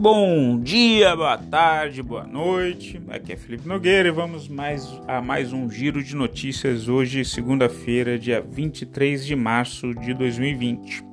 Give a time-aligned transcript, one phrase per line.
[0.00, 2.98] Bom dia, boa tarde, boa noite.
[3.10, 8.18] Aqui é Felipe Nogueira e vamos mais a mais um giro de notícias hoje, segunda-feira,
[8.18, 11.04] dia 23 de março de 2020.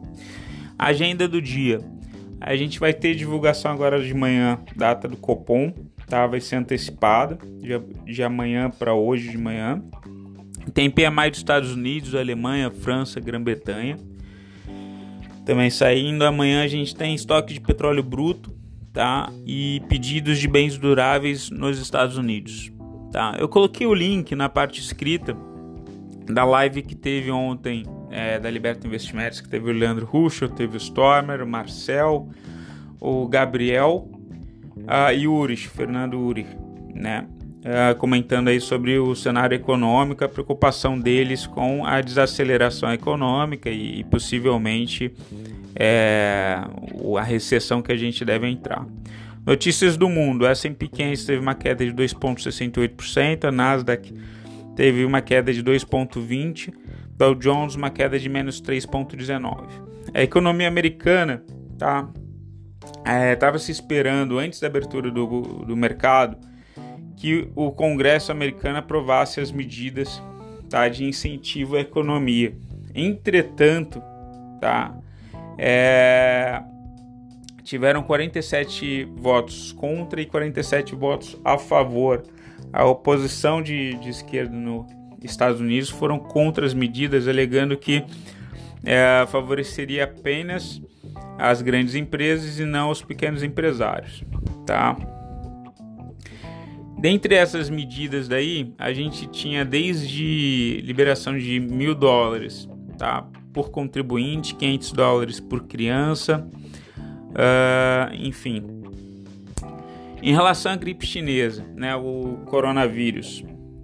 [0.79, 1.82] Agenda do dia.
[2.39, 5.74] A gente vai ter divulgação agora de manhã, data do Copom,
[6.07, 6.25] tá?
[6.25, 9.83] Vai ser antecipada de, de amanhã para hoje de manhã.
[10.74, 13.97] Tem PMI dos Estados Unidos, Alemanha, França, Grã-Bretanha.
[15.46, 18.57] Também saindo amanhã a gente tem estoque de petróleo bruto,
[18.97, 19.32] tá?
[19.46, 22.71] E pedidos de bens duráveis nos Estados Unidos,
[23.11, 23.36] tá?
[23.37, 25.37] Eu coloquei o link na parte escrita
[26.25, 30.78] da live que teve ontem é, da Liberta Investimentos, que teve o Leandro Ruschel, teve
[30.78, 32.28] o Stormer, o Marcel,
[33.00, 34.09] o Gabriel
[34.78, 36.50] uh, e o Urich, Fernando Urich,
[36.95, 37.28] né?
[37.58, 44.00] Uh, comentando aí sobre o cenário econômico, a preocupação deles com a desaceleração econômica e,
[44.00, 45.14] e possivelmente
[45.80, 46.58] é,
[47.17, 48.86] a recessão que a gente deve entrar.
[49.45, 54.14] Notícias do mundo: S&P 500 teve uma queda de 2,68%, a Nasdaq
[54.75, 56.73] teve uma queda de 2,20%,
[57.11, 59.88] Dow Jones uma queda de menos 3,19%.
[60.14, 61.44] A economia americana
[61.78, 62.09] tá
[63.34, 65.25] estava é, se esperando antes da abertura do,
[65.66, 66.38] do mercado
[67.16, 70.22] que o Congresso americano aprovasse as medidas
[70.69, 72.56] tá, de incentivo à economia.
[72.94, 74.02] Entretanto,
[74.62, 74.95] tá,
[75.58, 76.61] é,
[77.63, 82.23] tiveram 47 votos contra e 47 votos a favor.
[82.72, 84.85] A oposição de, de esquerda nos
[85.23, 88.03] Estados Unidos foram contra as medidas, alegando que
[88.83, 90.81] é, favoreceria apenas
[91.38, 94.23] as grandes empresas e não os pequenos empresários.
[94.66, 94.95] Tá?
[97.00, 104.56] Dentre essas medidas daí, a gente tinha desde liberação de mil dólares tá, por contribuinte,
[104.56, 106.48] 500 dólares por criança,
[107.30, 108.64] uh, enfim.
[110.22, 113.44] Em relação à gripe chinesa, né, o coronavírus,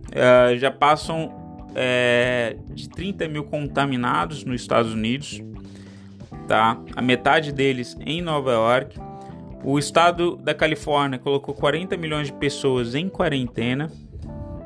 [0.09, 1.31] uh, já passam
[1.75, 5.41] é, de 30 mil contaminados nos Estados Unidos,
[6.47, 6.80] tá?
[6.95, 9.00] A metade deles em Nova York
[9.63, 13.90] o estado da Califórnia colocou 40 milhões de pessoas em quarentena,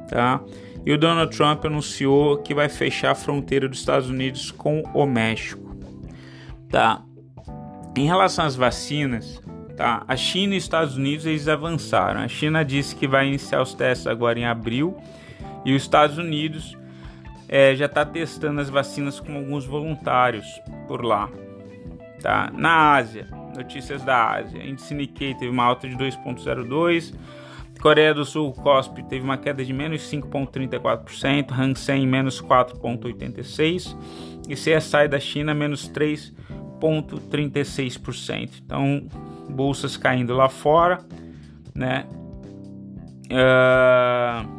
[0.09, 0.41] tá?
[0.87, 5.05] E o Donald Trump anunciou que vai fechar a fronteira dos Estados Unidos com o
[5.05, 5.75] México,
[6.69, 7.03] tá?
[7.93, 9.43] Em relação às vacinas,
[9.75, 10.05] tá?
[10.07, 12.21] A China e os Estados Unidos eles avançaram.
[12.21, 14.95] A China disse que vai iniciar os testes agora em abril
[15.65, 16.77] e os Estados Unidos
[17.49, 20.47] é, já está testando as vacinas com alguns voluntários
[20.87, 21.29] por lá,
[22.21, 22.49] tá?
[22.53, 23.27] Na Ásia
[23.57, 24.63] notícias da Ásia.
[24.63, 27.13] Índice Nikkei teve uma alta de 2,02%.
[27.79, 31.51] Coreia do Sul, COSP, teve uma queda de menos 5,34%.
[31.51, 33.95] Hang Seng, menos 4,86%.
[34.47, 38.61] E CSI da China, menos 3,36%.
[38.65, 39.05] Então,
[39.49, 40.99] bolsas caindo lá fora,
[41.75, 42.07] né?
[43.27, 44.57] Uh,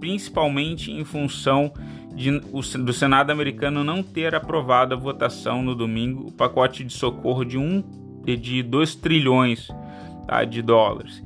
[0.00, 1.70] principalmente em função
[2.14, 6.94] de, o, do Senado americano não ter aprovado a votação no domingo o pacote de
[6.94, 9.68] socorro de 1 de 2 trilhões
[10.26, 11.22] tá, de dólares.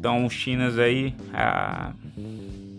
[0.00, 1.92] Então, Chinas aí, a,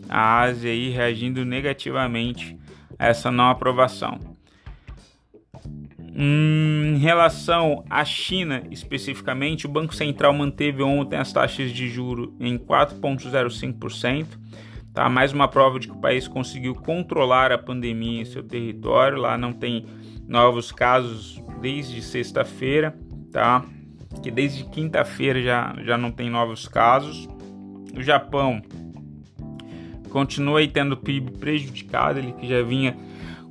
[0.10, 2.58] a Ásia aí reagindo negativamente
[2.98, 4.18] a essa não aprovação.
[6.16, 12.58] Em relação à China especificamente, o Banco Central manteve ontem as taxas de juro em
[12.58, 14.26] 4,05%.
[14.92, 15.08] Tá?
[15.08, 19.20] Mais uma prova de que o país conseguiu controlar a pandemia em seu território.
[19.20, 19.86] Lá não tem
[20.28, 22.98] novos casos desde sexta-feira
[23.32, 23.64] tá?
[24.22, 27.28] Que desde quinta-feira já, já não tem novos casos.
[27.96, 28.62] O Japão
[30.10, 32.96] continua tendo o PIB prejudicado, ele que já vinha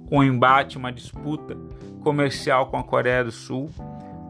[0.09, 1.57] com um embate, uma disputa
[2.03, 3.71] comercial com a Coreia do Sul,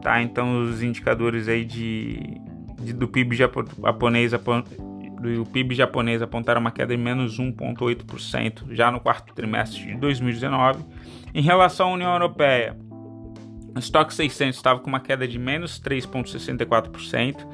[0.01, 0.21] tá?
[0.21, 2.19] Então os indicadores aí de,
[2.79, 4.33] de do PIB japonês
[5.21, 10.83] do PIB japonês apontaram uma queda de menos 1,8% já no quarto trimestre de 2019.
[11.33, 12.75] Em relação à União Europeia,
[13.75, 17.47] o estoque 600 estava com uma queda de menos 3,64%.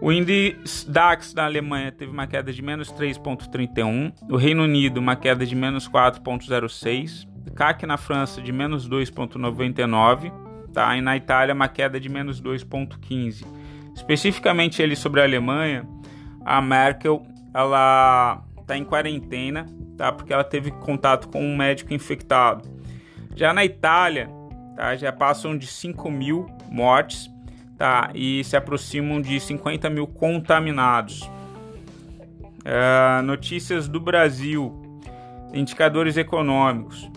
[0.00, 4.14] O índice DAX da Alemanha teve uma queda de menos 3,31%.
[4.30, 7.28] O Reino Unido, uma queda de menos 4,06%.
[7.54, 10.32] CAC na França de menos 2,99%.
[10.72, 10.96] Tá?
[10.96, 13.44] E na Itália, uma queda de menos 2,15%.
[13.94, 15.86] Especificamente ele sobre a Alemanha,
[16.44, 17.22] a Merkel
[17.52, 19.66] ela está em quarentena,
[19.98, 20.12] tá?
[20.12, 22.66] Porque ela teve contato com um médico infectado.
[23.34, 24.30] Já na Itália,
[24.80, 24.96] tá?
[24.96, 27.30] já passam de 5 mil mortes
[27.76, 28.10] tá?
[28.14, 31.22] e se aproximam de 50 mil contaminados.
[32.60, 35.00] Uh, notícias do Brasil,
[35.52, 37.10] indicadores econômicos.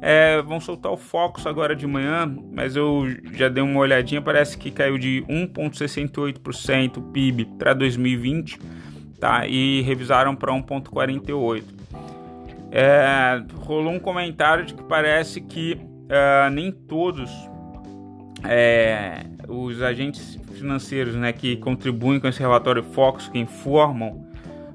[0.00, 4.58] É, vão soltar o Focus agora de manhã, mas eu já dei uma olhadinha, parece
[4.58, 8.60] que caiu de 1,68% PIB para 2020,
[9.18, 9.46] tá?
[9.46, 11.64] E revisaram para 1,48%.
[12.70, 17.30] É, rolou um comentário de que parece que é, nem todos
[18.44, 24.26] é, os agentes financeiros né, que contribuem com esse relatório Focus, que informam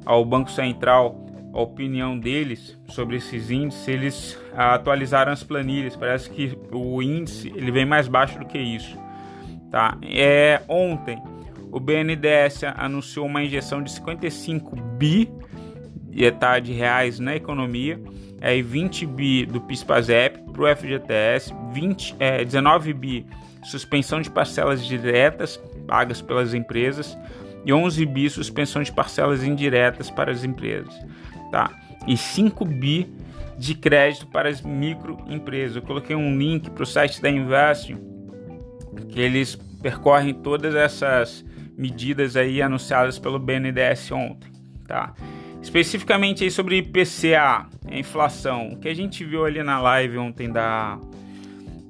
[0.06, 5.96] ao Banco Central a opinião deles sobre esses índices, eles atualizaram as planilhas.
[5.96, 8.98] Parece que o índice ele vem mais baixo do que isso.
[9.70, 9.98] Tá?
[10.04, 11.22] É, ontem
[11.72, 15.30] o BNDES anunciou uma injeção de 55 bi
[16.40, 18.00] tá, de reais na economia,
[18.42, 23.26] é, 20 bi do PIS/PASEP para o FGTS, 20, é, 19 bi
[23.64, 27.16] suspensão de parcelas diretas pagas pelas empresas
[27.64, 30.94] e 11 bi suspensão de parcelas indiretas para as empresas
[31.52, 31.70] tá?
[32.08, 33.08] E 5 bi
[33.58, 35.76] de crédito para as microempresas.
[35.76, 37.96] Eu coloquei um link para o site da Invest
[39.10, 41.46] que eles percorrem todas essas
[41.78, 44.52] medidas aí anunciadas pelo BNDES ontem,
[44.88, 45.14] tá?
[45.62, 50.52] Especificamente aí sobre IPCA, a inflação, o que a gente viu ali na live ontem
[50.52, 51.00] da,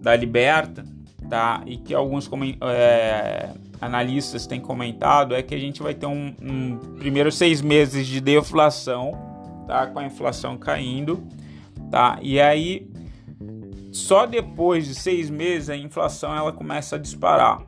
[0.02, 0.84] da Liberta,
[1.30, 1.64] tá?
[1.66, 2.30] E que alguns
[2.62, 8.06] é, analistas têm comentado é que a gente vai ter um, um primeiro seis meses
[8.06, 9.32] de deflação
[9.72, 9.88] tá?
[9.88, 11.24] Com a inflação caindo,
[11.90, 12.20] tá?
[12.22, 12.90] E aí
[13.92, 17.66] só depois de seis meses a inflação ela começa a disparar,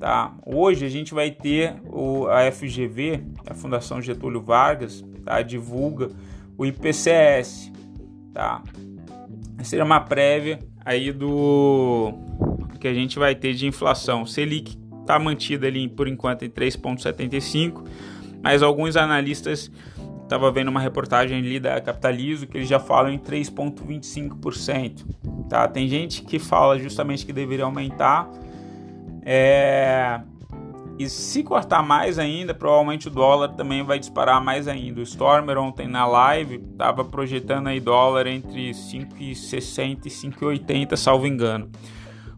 [0.00, 0.34] tá?
[0.44, 5.42] Hoje a gente vai ter o, a FGV, a Fundação Getúlio Vargas, tá?
[5.42, 6.10] Divulga
[6.56, 7.72] o IPCS,
[8.32, 8.62] tá?
[9.62, 12.14] Seria uma prévia aí do
[12.78, 14.26] que a gente vai ter de inflação.
[14.26, 17.84] Selic está mantida ali por enquanto em 3,75,
[18.42, 19.70] mas alguns analistas
[20.24, 25.04] Estava vendo uma reportagem ali da Capitalizo que eles já falam em 3,25%.
[25.50, 25.68] Tá?
[25.68, 28.30] Tem gente que fala justamente que deveria aumentar.
[29.22, 30.20] É...
[30.98, 35.00] E se cortar mais ainda, provavelmente o dólar também vai disparar mais ainda.
[35.00, 41.68] O Stormer ontem na live estava projetando aí dólar entre 5,60 e 5,80, salvo engano.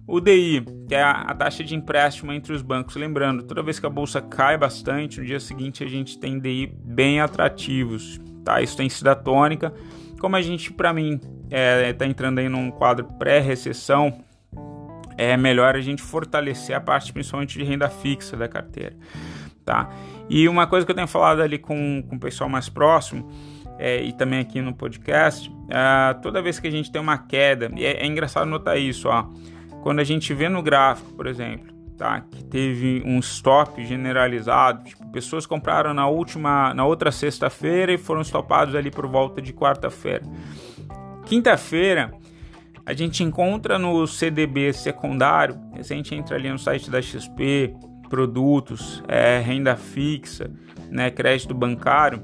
[0.09, 2.95] O DI, que é a, taxa de empréstimo entre os bancos.
[2.95, 6.73] Lembrando, toda vez que a bolsa cai bastante, no dia seguinte a gente tem DI
[6.85, 8.21] bem atrativos.
[8.45, 8.63] Tá?
[8.63, 9.75] Isso tem sido a tônica.
[10.21, 14.25] Como a gente, para mim, está é, tá entrando aí num quadro pré-recessão,
[15.17, 18.95] é melhor a gente fortalecer a parte principalmente de renda fixa da carteira.
[19.65, 19.91] Tá?
[20.29, 23.29] E uma coisa que eu tenho falado ali com, com o pessoal mais próximo
[23.79, 27.71] é, e também aqui no podcast, é, toda vez que a gente tem uma queda,
[27.77, 29.29] e é, é engraçado notar isso, ó
[29.87, 35.07] quando a gente vê no gráfico, por exemplo, tá, que teve um stop generalizado, tipo,
[35.13, 40.25] pessoas compraram na última, na outra sexta-feira e foram stopados ali por volta de quarta-feira.
[41.27, 42.13] Quinta-feira,
[42.87, 47.75] a gente encontra no CDB secundário, a gente entra ali no site da XP,
[48.09, 50.49] produtos, é, renda fixa,
[50.89, 52.23] né, crédito bancário,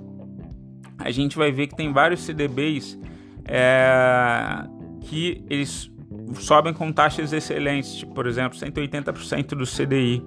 [0.99, 2.97] a gente vai ver que tem vários CDBs
[3.45, 4.65] é,
[5.01, 5.91] que eles
[6.35, 10.23] sobem com taxas excelentes, tipo, por exemplo, 180% do CDI.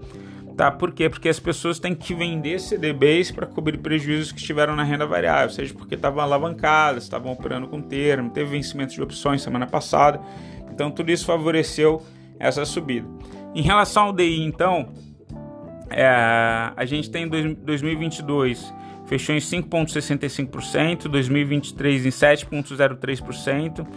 [0.56, 0.72] Tá?
[0.72, 1.10] Por quê?
[1.10, 5.50] Porque as pessoas têm que vender CDBs para cobrir prejuízos que estiveram na renda variável,
[5.50, 10.20] seja porque estavam alavancadas, estavam operando com termo, teve vencimento de opções semana passada.
[10.72, 12.02] Então tudo isso favoreceu
[12.40, 13.08] essa subida.
[13.54, 14.94] Em relação ao DI, então,
[15.90, 18.74] é, a gente tem 2022
[19.06, 23.88] fechou em 5,65%, 2023 em 7,03%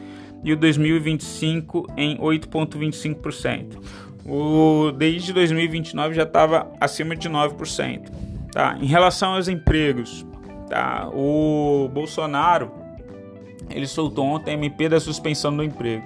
[0.44, 3.78] e o 2025 em 8,25%.
[4.28, 8.10] O DI de 2029 já estava acima de 9%.
[8.52, 8.76] Tá?
[8.80, 10.26] Em relação aos empregos,
[10.68, 11.08] tá?
[11.12, 12.70] o Bolsonaro
[13.70, 16.04] ele soltou ontem a MP da suspensão do emprego.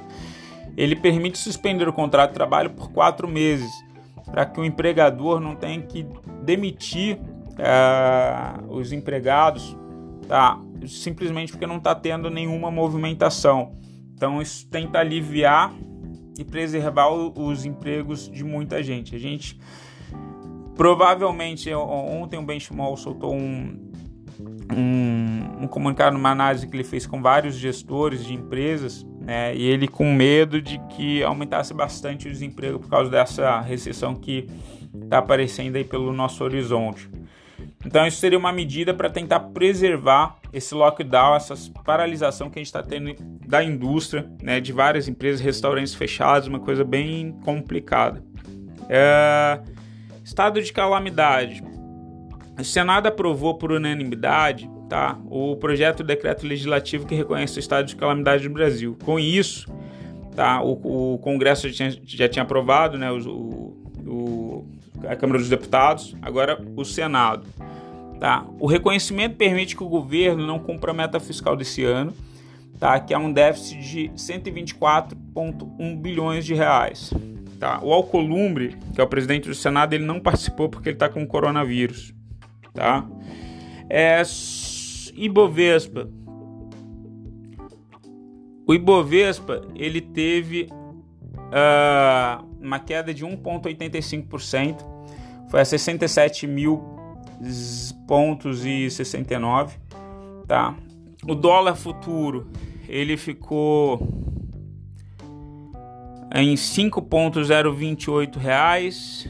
[0.77, 3.71] Ele permite suspender o contrato de trabalho por quatro meses,
[4.25, 6.07] para que o empregador não tenha que
[6.43, 9.77] demitir uh, os empregados,
[10.27, 10.59] tá?
[10.87, 13.73] simplesmente porque não está tendo nenhuma movimentação.
[14.15, 15.73] Então isso tenta aliviar
[16.39, 19.15] e preservar os empregos de muita gente.
[19.15, 19.59] A gente
[20.75, 23.91] provavelmente ontem o Benchmall soltou um,
[24.73, 29.55] um, um, comunicado numa análise que ele fez com vários gestores de empresas, né?
[29.55, 34.47] E ele com medo de que aumentasse bastante o desemprego por causa dessa recessão que
[35.05, 37.09] está aparecendo aí pelo nosso horizonte.
[37.85, 42.67] Então isso seria uma medida para tentar preservar esse lockdown, essa paralisação que a gente
[42.67, 43.15] está tendo
[43.53, 48.25] da indústria, né, de várias empresas, restaurantes fechados, uma coisa bem complicada.
[48.89, 49.61] É...
[50.25, 51.63] Estado de calamidade.
[52.59, 57.89] O Senado aprovou por unanimidade tá, o projeto de decreto legislativo que reconhece o estado
[57.89, 58.97] de calamidade no Brasil.
[59.05, 59.67] Com isso,
[60.35, 60.63] tá?
[60.63, 63.13] O, o Congresso já tinha, já tinha aprovado, né?
[63.13, 64.67] O, o,
[65.07, 67.47] a Câmara dos Deputados, agora o Senado.
[68.19, 68.47] Tá?
[68.59, 72.15] O reconhecimento permite que o governo não cumpra a meta fiscal desse ano,
[72.83, 72.99] tá?
[72.99, 77.15] que é um déficit de 124,1 bilhões de reais.
[77.61, 77.79] Tá?
[77.81, 81.25] O Alcolumbre, que é o presidente do Senado, ele não participou porque ele está com
[81.25, 82.13] coronavírus.
[82.75, 83.07] Tá?
[83.89, 84.21] É,
[85.15, 86.11] Ibovespa.
[88.67, 94.85] O Ibovespa ele teve uh, uma queda de 1,85%,
[95.49, 96.83] foi a 67 mil
[98.09, 99.77] pontos e 69,
[100.49, 100.75] tá?
[101.25, 102.49] O dólar futuro
[102.93, 104.07] ele ficou
[106.35, 109.27] em 5.028 reais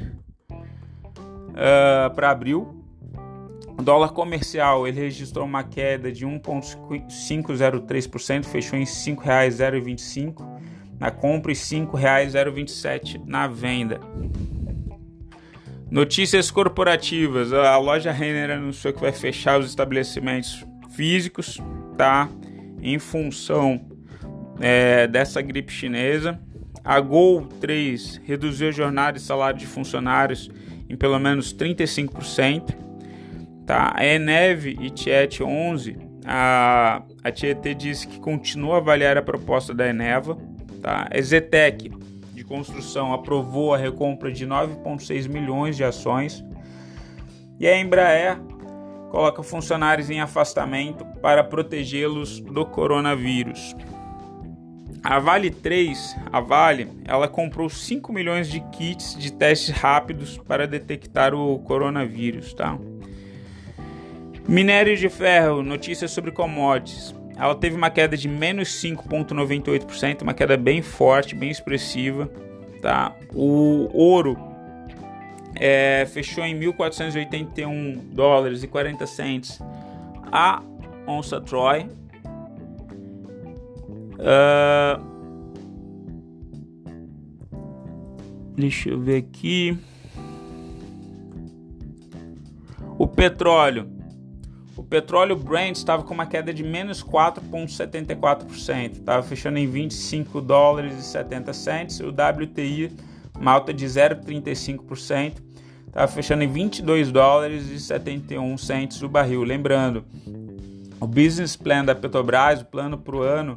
[0.51, 2.85] uh, para abril.
[3.79, 10.45] O dólar comercial ele registrou uma queda de 1.503%, fechou em R$ 5,025
[10.99, 14.01] na compra e R$ 5,027 na venda.
[15.89, 21.61] Notícias corporativas: a loja Renner anunciou que vai fechar os estabelecimentos físicos,
[21.97, 22.29] tá?
[22.83, 23.81] Em função
[24.61, 26.39] é, dessa gripe chinesa.
[26.85, 30.51] A Gol 3 reduziu a jornada e salário de funcionários
[30.89, 32.75] em pelo menos 35%.
[33.67, 33.93] Tá?
[33.95, 35.97] A Eneve e Tiet 11,
[36.27, 40.37] a, a Tietê disse que continua a avaliar a proposta da Eneva.
[40.83, 41.09] Tá?
[41.11, 41.91] A Zetec
[42.35, 46.45] de construção aprovou a recompra de 9,6 milhões de ações.
[47.61, 48.39] E a Embraer
[49.13, 53.77] coloca funcionários em afastamento para protegê-los do coronavírus.
[55.05, 60.67] A Vale 3, a Vale, ela comprou 5 milhões de kits de testes rápidos para
[60.67, 62.79] detectar o coronavírus, tá?
[64.49, 67.15] Minério de ferro, notícias sobre commodities.
[67.37, 72.31] Ela teve uma queda de menos 5,98%, uma queda bem forte, bem expressiva,
[72.81, 73.15] tá?
[73.35, 74.52] O ouro
[75.55, 79.61] é, fechou em 1.481 dólares e 40 cents
[80.31, 80.63] a
[81.07, 81.87] onça Troy,
[84.23, 85.03] Uh,
[88.57, 89.77] deixa eu ver aqui.
[92.97, 93.91] O petróleo.
[94.77, 100.97] O petróleo Brent estava com uma queda de menos 4,74%, estava fechando em 25 dólares
[100.99, 102.01] e 70 cents.
[102.01, 102.93] O WTI,
[103.39, 105.35] uma alta de 0,35%,
[105.87, 109.43] estava fechando em 22 dólares e 71 cents o barril.
[109.43, 110.05] Lembrando,
[111.01, 113.55] o business plan da Petrobras, o plano para o ano,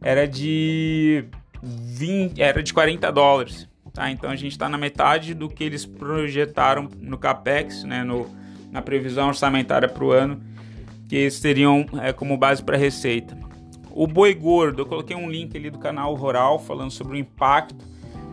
[0.00, 1.24] era de
[1.62, 3.68] 20, era de 40 dólares.
[3.92, 4.10] Tá?
[4.10, 8.26] Então a gente está na metade do que eles projetaram no capex, né, no,
[8.70, 10.40] na previsão orçamentária para o ano,
[11.08, 13.36] que eles teriam é, como base para receita.
[13.90, 17.89] O boi gordo, eu coloquei um link ali do canal Rural falando sobre o impacto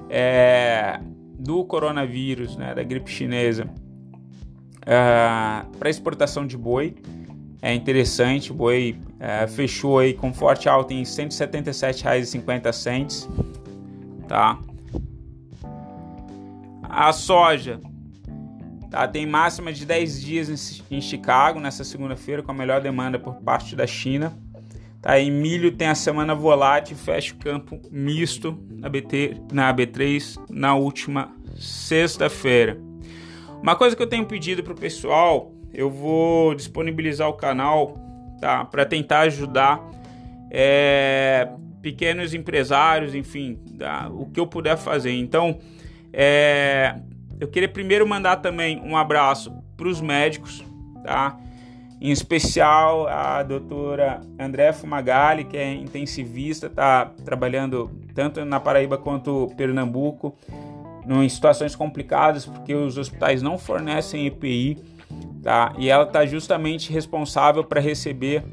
[0.10, 1.00] é,
[1.38, 3.70] do coronavírus, né, da gripe chinesa,
[4.86, 6.96] é, para exportação de boi
[7.62, 8.52] é interessante.
[8.52, 13.28] O boi é, fechou aí com forte alta em R$ 177,50,
[14.28, 14.60] tá?
[16.84, 17.82] A soja
[18.90, 23.36] tá, tem máxima de 10 dias em Chicago nessa segunda-feira com a melhor demanda por
[23.36, 24.34] parte da China.
[25.08, 30.76] Tá, em milho tem a semana volátil, fecha campo misto na, BT, na B3 na
[30.76, 32.78] última sexta-feira.
[33.64, 37.98] Uma coisa que eu tenho pedido para o pessoal eu vou disponibilizar o canal
[38.42, 39.82] tá, para tentar ajudar
[40.52, 41.48] é,
[41.82, 45.14] pequenos empresários, enfim, tá, o que eu puder fazer.
[45.14, 45.58] Então,
[46.12, 47.00] é,
[47.40, 50.66] eu queria primeiro mandar também um abraço para os médicos,
[51.06, 51.40] tá?
[52.00, 59.52] Em especial a doutora André Fumagalli, que é intensivista, está trabalhando tanto na Paraíba quanto
[59.58, 60.36] Pernambuco,
[61.08, 64.98] em situações complicadas, porque os hospitais não fornecem EPI
[65.48, 65.74] tá?
[65.78, 68.44] E ela está justamente responsável para receber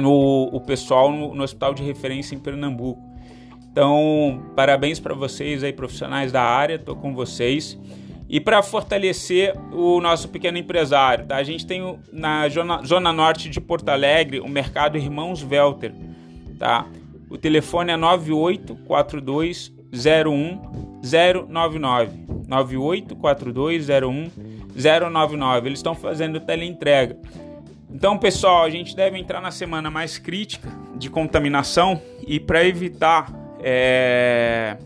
[0.00, 3.02] no, o pessoal no, no, hospital de referência em Pernambuco.
[3.70, 7.78] Então, parabéns para vocês aí, profissionais da área, estou com vocês.
[8.28, 11.36] E para fortalecer o nosso pequeno empresário, tá?
[11.36, 15.94] a gente tem na zona, norte de Porto Alegre o mercado Irmãos Welter.
[16.58, 16.86] Tá?
[17.30, 22.10] O telefone é 9842 099.
[22.46, 24.30] 984201
[24.74, 25.68] 099.
[25.68, 27.16] Eles estão fazendo teleentrega.
[27.90, 33.32] Então, pessoal, a gente deve entrar na semana mais crítica de contaminação e para evitar
[33.60, 34.76] é,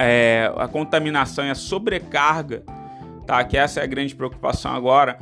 [0.00, 2.62] é, a contaminação e a sobrecarga,
[3.26, 3.44] tá?
[3.44, 5.18] Que essa é a grande preocupação agora,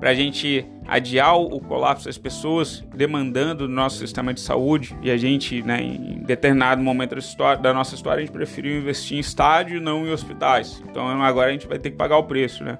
[0.00, 5.10] para a gente adiar o colapso das pessoas demandando do nosso sistema de saúde e
[5.10, 7.14] a gente, né, em determinado momento
[7.60, 10.82] da, nossa história, a gente preferiu investir em estádio não em hospitais.
[10.90, 12.78] Então agora a gente vai ter que pagar o preço, né?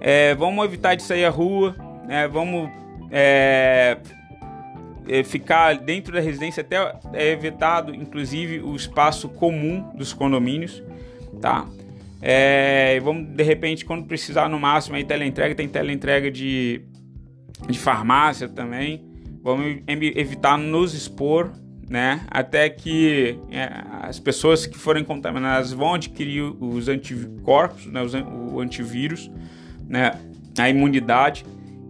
[0.00, 2.26] É, vamos evitar de sair à rua, né?
[2.26, 2.68] Vamos
[3.12, 3.98] é,
[5.08, 6.76] é, ficar dentro da residência até
[7.12, 10.82] é evitado, inclusive, o espaço comum dos condomínios,
[11.40, 11.66] tá?
[12.20, 16.82] É, vamos de repente, quando precisar, no máximo aí teleentrega, tem teleentrega de
[17.68, 19.04] de farmácia também.
[19.42, 21.52] Vamos evitar nos expor,
[21.88, 22.22] né?
[22.30, 23.70] Até que é,
[24.02, 28.00] as pessoas que forem contaminadas vão adquirir os anticorpos, né?
[28.02, 29.30] o antivírus,
[29.86, 30.18] né?
[30.58, 31.44] A imunidade.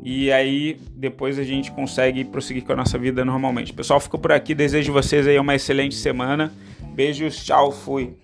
[0.04, 3.72] E aí depois a gente consegue prosseguir com a nossa vida normalmente.
[3.72, 4.54] Pessoal, fico por aqui.
[4.54, 6.52] Desejo vocês aí uma excelente semana.
[6.94, 8.14] Beijos, tchau, fui.